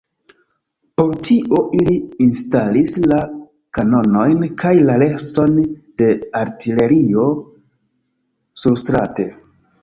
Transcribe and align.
Por 0.99 1.11
tio 1.25 1.57
ili 1.79 1.97
instalis 2.27 2.93
la 3.11 3.19
kanonojn 3.79 4.41
kaj 4.63 4.71
la 4.87 4.95
reston 5.03 5.53
de 6.03 6.09
artilerio 6.41 7.29
surstrate. 8.65 9.29